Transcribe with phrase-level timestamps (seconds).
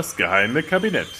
[0.00, 1.10] Das geheime Kabinett.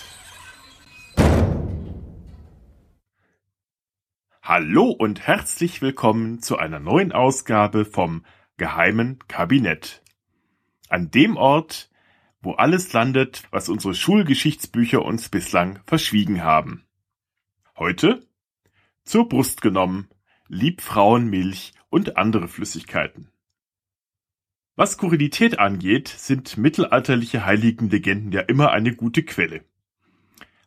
[4.40, 8.24] Hallo und herzlich willkommen zu einer neuen Ausgabe vom
[8.56, 10.02] geheimen Kabinett.
[10.88, 11.90] An dem Ort,
[12.40, 16.86] wo alles landet, was unsere Schulgeschichtsbücher uns bislang verschwiegen haben.
[17.76, 18.26] Heute
[19.04, 20.08] zur Brust genommen,
[20.48, 23.29] Liebfrauenmilch und andere Flüssigkeiten.
[24.80, 29.62] Was Skurrilität angeht, sind mittelalterliche Heiligenlegenden ja immer eine gute Quelle.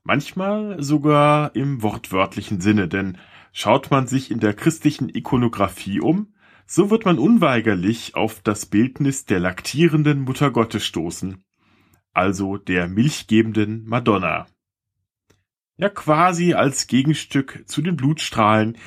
[0.04, 3.18] Manchmal sogar im wortwörtlichen Sinne, denn
[3.54, 6.32] schaut man sich in der christlichen Ikonographie um,
[6.68, 11.43] so wird man unweigerlich auf das Bildnis der laktierenden Mutter Gottes stoßen,
[12.13, 14.46] also der milchgebenden Madonna.
[15.77, 18.77] Ja quasi als Gegenstück zu den Blutstrahlen,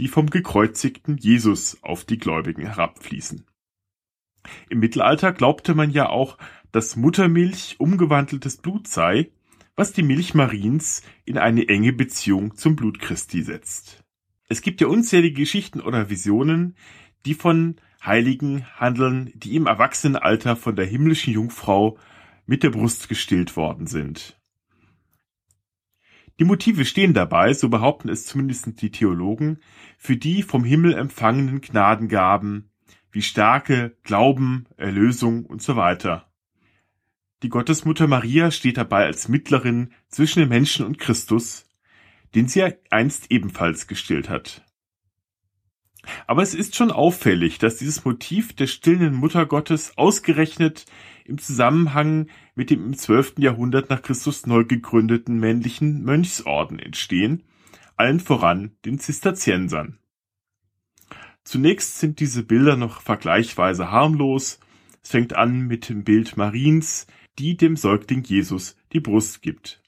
[0.00, 3.46] die vom gekreuzigten Jesus auf die Gläubigen herabfließen.
[4.68, 6.38] Im Mittelalter glaubte man ja auch,
[6.72, 9.30] dass Muttermilch umgewandeltes Blut sei,
[9.76, 14.04] was die Milch Mariens in eine enge Beziehung zum Blut Christi setzt.
[14.48, 16.76] Es gibt ja unzählige Geschichten oder Visionen,
[17.26, 21.98] die von Heiligen handeln, die im Erwachsenenalter von der himmlischen Jungfrau
[22.46, 24.38] mit der Brust gestillt worden sind.
[26.38, 29.60] Die Motive stehen dabei, so behaupten es zumindest die Theologen,
[29.96, 32.70] für die vom Himmel empfangenen Gnadengaben,
[33.14, 36.30] wie Stärke, Glauben, Erlösung und so weiter.
[37.42, 41.68] Die Gottesmutter Maria steht dabei als Mittlerin zwischen den Menschen und Christus,
[42.34, 44.64] den sie einst ebenfalls gestillt hat.
[46.26, 50.86] Aber es ist schon auffällig, dass dieses Motiv der stillenden Mutter Gottes ausgerechnet
[51.24, 53.34] im Zusammenhang mit dem im 12.
[53.38, 57.44] Jahrhundert nach Christus neu gegründeten männlichen Mönchsorden entstehen,
[57.96, 59.98] allen voran den Zisterziensern.
[61.44, 64.58] Zunächst sind diese Bilder noch vergleichsweise harmlos.
[65.02, 67.06] Es fängt an mit dem Bild Mariens,
[67.38, 69.82] die dem Säugling Jesus die Brust gibt.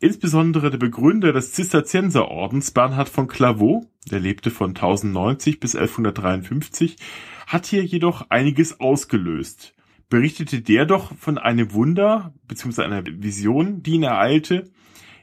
[0.00, 6.96] Insbesondere der Begründer des Zisterzienserordens Bernhard von Clairvaux, der lebte von 1090 bis 1153,
[7.48, 9.74] hat hier jedoch einiges ausgelöst.
[10.08, 12.82] Berichtete der doch von einem Wunder bzw.
[12.82, 14.70] einer Vision, die ihn ereilte,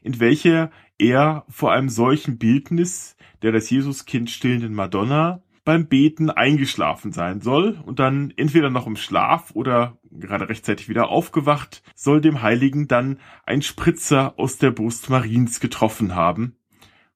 [0.03, 7.11] in welcher er vor einem solchen Bildnis der das Jesuskind stillenden Madonna beim Beten eingeschlafen
[7.11, 12.41] sein soll und dann entweder noch im Schlaf oder gerade rechtzeitig wieder aufgewacht, soll dem
[12.41, 16.55] Heiligen dann ein Spritzer aus der Brust Mariens getroffen haben,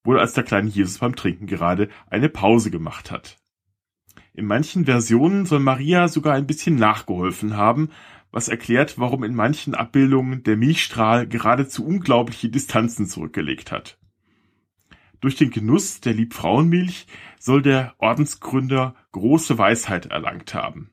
[0.04, 3.38] wohl als der kleine Jesus beim Trinken gerade eine Pause gemacht hat.
[4.34, 7.90] In manchen Versionen soll Maria sogar ein bisschen nachgeholfen haben,
[8.32, 13.98] was erklärt, warum in manchen Abbildungen der Milchstrahl geradezu unglaubliche Distanzen zurückgelegt hat.
[15.22, 17.08] Durch den Genuss der Liebfrauenmilch
[17.40, 20.92] soll der Ordensgründer große Weisheit erlangt haben.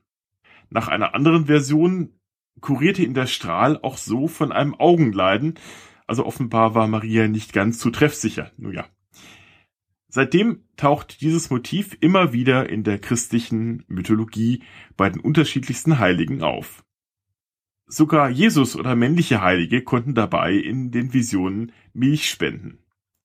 [0.69, 2.19] Nach einer anderen Version
[2.59, 5.55] kurierte ihn der Strahl auch so von einem Augenleiden,
[6.07, 8.51] also offenbar war Maria nicht ganz zu treffsicher.
[8.57, 8.85] Nun ja.
[10.09, 14.63] Seitdem taucht dieses Motiv immer wieder in der christlichen Mythologie
[14.95, 16.83] bei den unterschiedlichsten Heiligen auf.
[17.85, 22.79] Sogar Jesus oder männliche Heilige konnten dabei in den Visionen Milch spenden.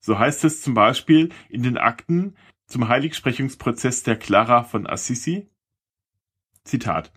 [0.04, 2.34] So heißt es zum Beispiel in den Akten
[2.66, 5.48] zum Heiligsprechungsprozess der Clara von Assisi.
[6.64, 7.12] Zitat.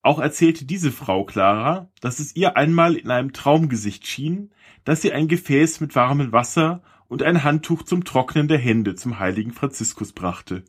[0.00, 5.12] Auch erzählte diese Frau Clara, dass es ihr einmal in einem Traumgesicht schien, dass sie
[5.12, 10.12] ein Gefäß mit warmem Wasser und ein Handtuch zum Trocknen der Hände zum heiligen Franziskus
[10.12, 10.64] brachte.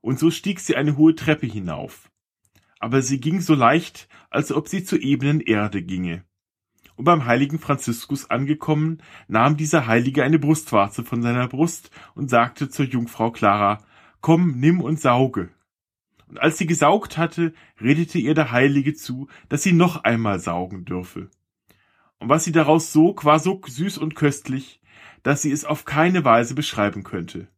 [0.00, 2.10] Und so stieg sie eine hohe Treppe hinauf.
[2.80, 6.24] Aber sie ging so leicht, als ob sie zur ebenen Erde ginge
[6.96, 12.68] und beim heiligen Franziskus angekommen, nahm dieser Heilige eine Brustwarze von seiner Brust und sagte
[12.68, 13.82] zur Jungfrau Clara,
[14.20, 15.50] komm, nimm und sauge.
[16.28, 20.84] Und als sie gesaugt hatte, redete ihr der Heilige zu, dass sie noch einmal saugen
[20.84, 21.30] dürfe.
[22.18, 24.80] Und was sie daraus sog, war so süß und köstlich,
[25.22, 27.48] dass sie es auf keine Weise beschreiben könnte.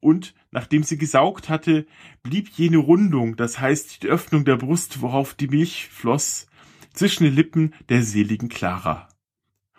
[0.00, 1.86] Und, nachdem sie gesaugt hatte,
[2.22, 6.46] blieb jene Rundung, das heißt die Öffnung der Brust, worauf die Milch floss,
[6.96, 9.08] zwischen den Lippen der seligen Clara.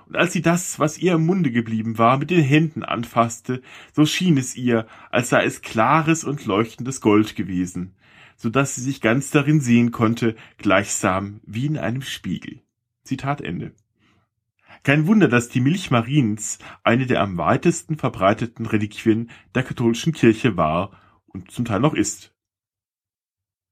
[0.07, 3.61] Und als sie das, was ihr im Munde geblieben war, mit den Händen anfasste,
[3.93, 7.95] so schien es ihr, als sei es klares und leuchtendes Gold gewesen,
[8.37, 12.61] so dass sie sich ganz darin sehen konnte, gleichsam wie in einem Spiegel.
[13.03, 13.73] Zitat Ende.
[14.83, 20.55] Kein Wunder, dass die Milch Mariens eine der am weitesten verbreiteten Reliquien der katholischen Kirche
[20.55, 20.91] war
[21.25, 22.33] und zum Teil noch ist.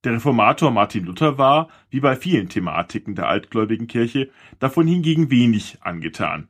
[0.06, 4.30] Der Reformator Martin Luther war, wie bei vielen Thematiken der altgläubigen Kirche,
[4.60, 6.48] davon hingegen wenig angetan.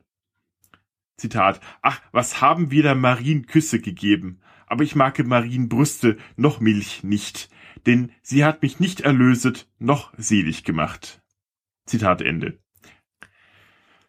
[1.16, 6.60] Zitat, ach, was haben wir der Marien Küsse gegeben, aber ich mag Marien Brüste noch
[6.60, 7.48] Milch nicht,
[7.86, 11.22] denn sie hat mich nicht erlöset noch selig gemacht.
[11.86, 12.58] Zitat Ende.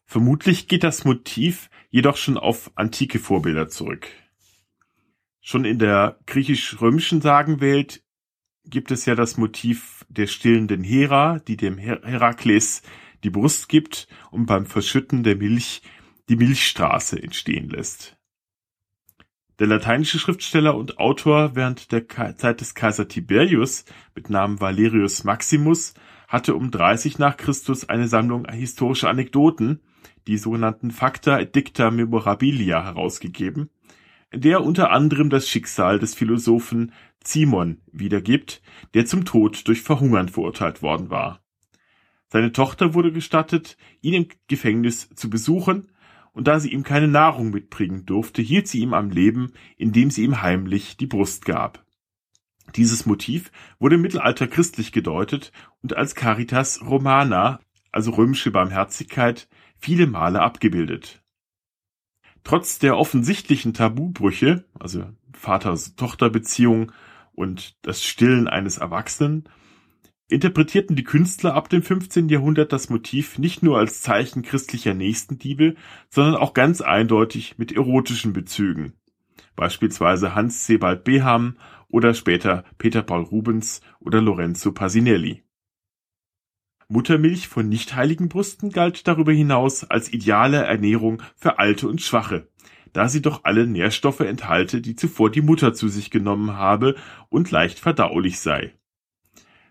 [0.03, 4.09] Vermutlich geht das Motiv jedoch schon auf antike Vorbilder zurück.
[5.39, 8.03] Schon in der griechisch-römischen Sagenwelt
[8.69, 12.81] gibt es ja das Motiv der stillenden Hera, die dem Her Herakles
[13.23, 15.81] die Brust gibt und beim Verschütten der Milch
[16.29, 18.17] die Milchstraße entstehen lässt.
[19.59, 25.95] Der lateinische Schriftsteller und Autor während der Zeit des Kaiser Tiberius mit Namen Valerius Maximus
[26.27, 29.81] hatte um 30 nach Christus eine Sammlung historischer Anekdoten,
[30.27, 33.69] die sogenannten Facta Dicta Memorabilia herausgegeben,
[34.31, 36.91] in der unter anderem das Schicksal des Philosophen
[37.23, 38.61] Cimon wiedergibt,
[38.93, 41.41] der zum Tod durch Verhungern verurteilt worden war.
[42.29, 45.87] Seine Tochter wurde gestattet, ihn im Gefängnis zu besuchen,
[46.33, 50.23] und da sie ihm keine Nahrung mitbringen durfte, hielt sie ihm am Leben, indem sie
[50.23, 51.83] ihm heimlich die Brust gab.
[52.75, 55.51] Dieses Motiv wurde im Mittelalter christlich gedeutet
[55.81, 57.59] und als Caritas Romana,
[57.91, 59.47] also römische Barmherzigkeit,
[59.79, 61.23] viele Male abgebildet.
[62.47, 65.03] Trotz der offensichtlichen Tabubrüche, also
[65.33, 66.93] Vater-Tochter-Beziehung
[67.33, 69.49] und das Stillen eines Erwachsenen,
[70.29, 72.29] interpretierten die Künstler ab dem 15.
[72.29, 75.75] Jahrhundert das Motiv nicht nur als Zeichen christlicher Nächstenliebe,
[76.09, 78.93] sondern auch ganz eindeutig mit erotischen Bezügen.
[79.57, 81.57] Beispielsweise Hans Sebald Beham
[81.89, 85.43] oder später Peter Paul Rubens oder Lorenzo Pasinelli.
[86.89, 92.47] Muttermilch von nicht heiligen Brüsten galt darüber hinaus als ideale Ernährung für Alte und Schwache,
[92.93, 96.95] da sie doch alle Nährstoffe enthalte, die zuvor die Mutter zu sich genommen habe
[97.29, 98.73] und leicht verdaulich sei.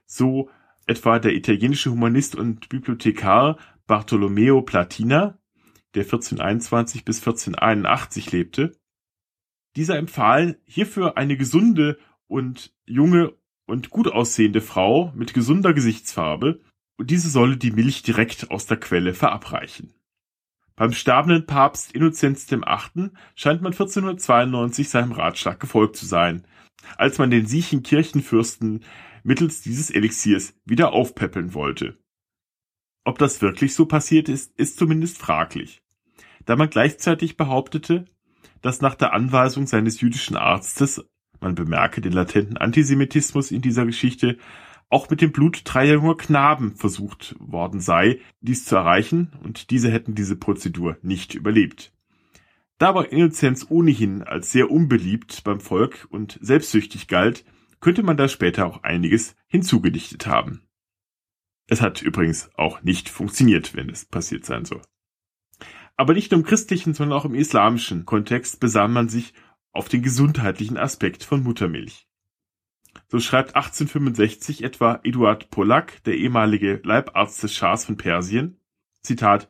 [0.05, 0.51] So
[0.87, 5.39] etwa der italienische Humanist und Bibliothekar Bartolomeo Platina,
[5.95, 8.77] der 1421 bis 1481 lebte.
[9.75, 13.33] Dieser empfahl hierfür eine gesunde und junge
[13.67, 16.61] und gut aussehende Frau mit gesunder Gesichtsfarbe,
[16.99, 19.95] und diese solle die Milch direkt aus der Quelle verabreichen.
[20.77, 23.11] Beim sterbenden Papst Innozenz VIII.
[23.35, 26.47] scheint man 1492 seinem Ratschlag gefolgt zu sein,
[26.99, 28.85] als man den siechen Kirchenfürsten
[29.23, 31.99] mittels dieses Elixiers wieder aufpäppeln wollte.
[33.05, 35.83] Ob das wirklich so passiert ist, ist zumindest fraglich,
[36.45, 38.05] da man gleichzeitig behauptete,
[38.63, 41.05] dass nach der Anweisung seines jüdischen Arztes,
[41.41, 44.39] man bemerke den latenten Antisemitismus in dieser Geschichte,
[44.89, 49.91] auch mit dem Blut dreier junger Knaben versucht worden sei, dies zu erreichen, und diese
[49.91, 51.93] hätten diese Prozedur nicht überlebt.
[52.79, 57.45] Da aber Innozenz ohnehin als sehr unbeliebt beim Volk und selbstsüchtig galt,
[57.81, 60.63] könnte man da später auch einiges hinzugedichtet haben.
[61.69, 64.83] Es hat übrigens auch nicht funktioniert, wenn es passiert sein soll.
[65.97, 69.33] Aber nicht nur im christlichen, sondern auch im islamischen Kontext besann man sich
[69.73, 72.06] auf den gesundheitlichen Aspekt von Muttermilch.
[73.09, 78.59] So schreibt 1865 etwa Eduard Pollack, der ehemalige Leibarzt des Schahs von Persien,
[79.03, 79.49] Zitat,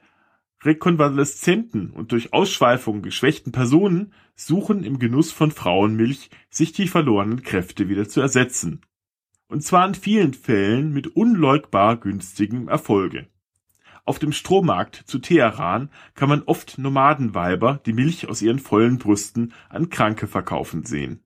[0.65, 7.89] Rekonvaleszenten und durch Ausschweifung geschwächten Personen suchen im Genuss von Frauenmilch sich die verlorenen Kräfte
[7.89, 8.81] wieder zu ersetzen.
[9.49, 13.29] Und zwar in vielen Fällen mit unleugbar günstigem Erfolge.
[14.05, 19.53] Auf dem Strohmarkt zu Teheran kann man oft Nomadenweiber die Milch aus ihren vollen Brüsten
[19.69, 21.26] an Kranke verkaufen sehen.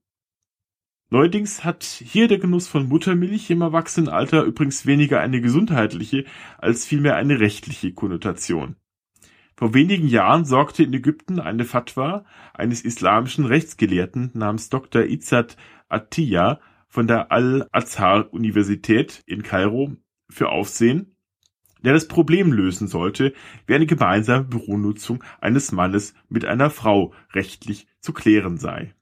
[1.13, 6.23] Neuerdings hat hier der Genuss von Muttermilch im Erwachsenenalter übrigens weniger eine gesundheitliche
[6.57, 8.77] als vielmehr eine rechtliche Konnotation.
[9.57, 15.03] Vor wenigen Jahren sorgte in Ägypten eine Fatwa eines islamischen Rechtsgelehrten namens Dr.
[15.03, 15.57] Izzat
[15.89, 19.97] Atiyah von der Al-Azhar-Universität in Kairo
[20.29, 21.17] für Aufsehen,
[21.83, 23.33] der das Problem lösen sollte,
[23.67, 28.95] wie eine gemeinsame Büronutzung eines Mannes mit einer Frau rechtlich zu klären sei.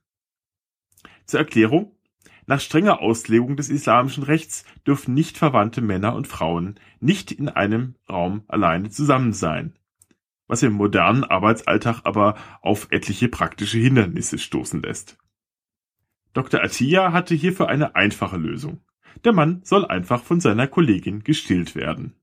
[1.24, 1.94] Zur Erklärung
[2.46, 7.94] nach strenger Auslegung des islamischen Rechts dürfen nicht verwandte Männer und Frauen nicht in einem
[8.08, 9.74] Raum alleine zusammen sein,
[10.46, 15.18] was im modernen Arbeitsalltag aber auf etliche praktische Hindernisse stoßen lässt.
[16.32, 16.62] Dr.
[16.62, 18.80] Atiyah hatte hierfür eine einfache Lösung.
[19.24, 22.14] Der Mann soll einfach von seiner Kollegin gestillt werden.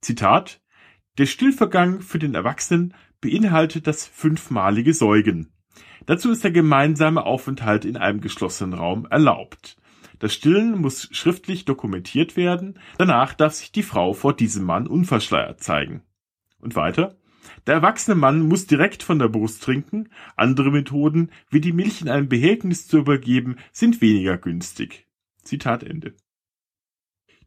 [0.00, 0.62] Zitat
[1.18, 5.53] Der Stillvergang für den Erwachsenen beinhaltet das fünfmalige Säugen.
[6.06, 9.76] Dazu ist der gemeinsame Aufenthalt in einem geschlossenen Raum erlaubt.
[10.18, 15.62] Das Stillen muss schriftlich dokumentiert werden, danach darf sich die Frau vor diesem Mann unverschleiert
[15.62, 16.02] zeigen.
[16.58, 17.16] Und weiter?
[17.66, 22.08] Der erwachsene Mann muss direkt von der Brust trinken, andere Methoden, wie die Milch in
[22.08, 25.06] einem Behältnis zu übergeben, sind weniger günstig.
[25.42, 26.14] Zitat Ende.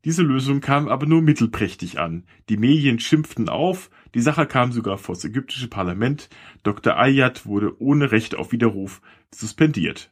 [0.06, 2.24] Diese Lösung kam aber nur mittelprächtig an.
[2.50, 6.30] Die Medien schimpften auf, die Sache kam sogar vor das ägyptische Parlament.
[6.64, 6.98] Dr.
[6.98, 9.02] Ayat wurde ohne Recht auf Widerruf
[9.34, 10.12] suspendiert.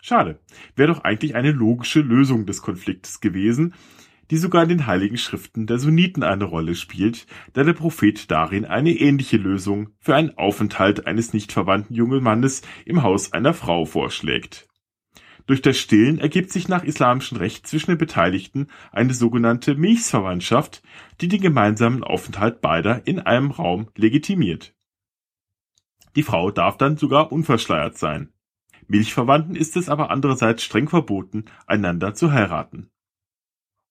[0.00, 0.40] Schade.
[0.76, 3.74] Wäre doch eigentlich eine logische Lösung des Konfliktes gewesen,
[4.30, 8.64] die sogar in den heiligen Schriften der Sunniten eine Rolle spielt, da der Prophet darin
[8.64, 13.84] eine ähnliche Lösung für einen Aufenthalt eines nicht verwandten jungen Mannes im Haus einer Frau
[13.84, 14.69] vorschlägt.
[15.46, 20.82] Durch das Stillen ergibt sich nach islamischem Recht zwischen den Beteiligten eine sogenannte Milchsverwandtschaft,
[21.20, 24.74] die den gemeinsamen Aufenthalt beider in einem Raum legitimiert.
[26.16, 28.32] Die Frau darf dann sogar unverschleiert sein.
[28.88, 32.90] Milchverwandten ist es aber andererseits streng verboten, einander zu heiraten.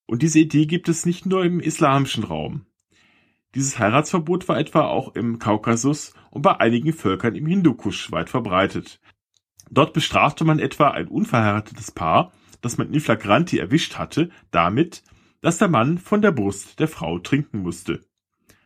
[0.05, 2.65] Und diese Idee gibt es nicht nur im islamischen Raum.
[3.55, 8.99] Dieses Heiratsverbot war etwa auch im Kaukasus und bei einigen Völkern im Hindukusch weit verbreitet.
[9.71, 15.03] Dort bestrafte man etwa ein unverheiratetes Paar, das man in flagranti erwischt hatte, damit,
[15.41, 18.01] dass der Mann von der Brust der Frau trinken musste.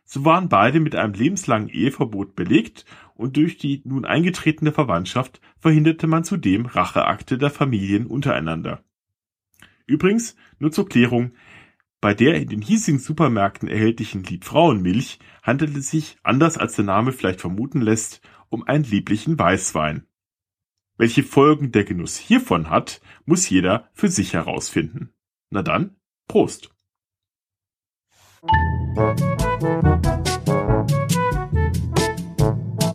[0.05, 6.07] So waren beide mit einem lebenslangen Eheverbot belegt und durch die nun eingetretene Verwandtschaft verhinderte
[6.07, 8.83] man zudem Racheakte der Familien untereinander.
[9.85, 11.33] Übrigens, nur zur Klärung,
[12.01, 17.13] bei der in den hiesigen Supermärkten erhältlichen Liebfrauenmilch handelt es sich, anders als der Name
[17.13, 20.05] vielleicht vermuten lässt, um einen lieblichen Weißwein.
[21.03, 25.13] Welche Folgen der Genuss hiervon hat, muss jeder für sich herausfinden.
[25.49, 25.97] Na dann,
[26.29, 26.69] Prost!